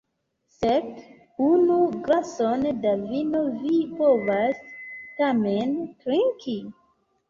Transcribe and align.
Sed 0.53 0.87
unu 1.49 1.75
glason 2.09 2.67
da 2.87 2.95
vino 3.05 3.45
vi 3.61 3.79
povas 4.03 4.67
tamen 5.23 5.81
trinki? 6.05 6.63